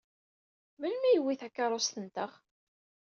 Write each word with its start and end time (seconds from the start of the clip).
Melmi 0.79 1.07
i 1.09 1.13
yewwi 1.15 1.35
takeṛṛust-nteɣ? 1.39 2.31